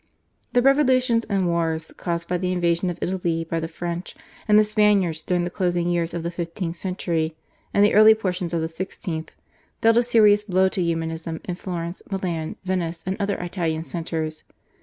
[0.53, 4.15] The revolutions and wars, caused by the invasion of Italy by the French
[4.47, 7.35] and the Spaniards during the closing years of the fifteenth century
[7.71, 9.31] and the early portion of the sixteenth,
[9.81, 14.43] dealt a serious blow to Humanism in Florence, Milan, Venice, and other Italian centres.